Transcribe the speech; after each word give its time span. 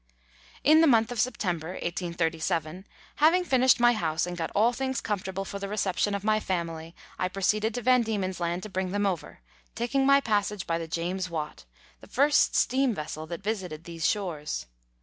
In 0.63 0.81
the 0.81 0.87
month 0.87 1.11
of 1.11 1.19
September 1.19 1.73
(1837), 1.73 2.87
having 3.17 3.43
finished 3.43 3.79
nay 3.79 3.93
house 3.93 4.25
and 4.25 4.35
got 4.35 4.49
all 4.55 4.73
things 4.73 4.99
comfortable 4.99 5.45
for 5.45 5.59
the 5.59 5.67
reception 5.67 6.15
of 6.15 6.23
my 6.23 6.39
family, 6.39 6.95
I 7.19 7.27
proceeded 7.27 7.75
to 7.75 7.83
Van 7.83 8.01
Diemen's 8.01 8.39
Land 8.39 8.63
to 8.63 8.69
briiig 8.71 8.93
them 8.93 9.05
over, 9.05 9.41
taking 9.75 10.07
my 10.07 10.19
passage 10.19 10.65
by 10.65 10.79
the 10.79 10.87
James 10.87 11.29
Watt, 11.29 11.65
the 11.99 12.07
first 12.07 12.55
steam 12.55 12.95
vessel 12.95 13.27
that 13.27 13.43
visited 13.43 13.83
these 13.83 14.07
shores. 14.07 14.65